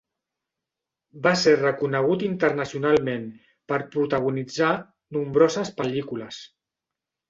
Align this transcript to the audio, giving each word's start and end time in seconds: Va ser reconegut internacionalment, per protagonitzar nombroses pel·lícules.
Va 1.27 1.33
ser 1.41 1.53
reconegut 1.59 2.25
internacionalment, 2.29 3.29
per 3.75 3.81
protagonitzar 3.95 4.75
nombroses 5.21 5.77
pel·lícules. 5.81 6.47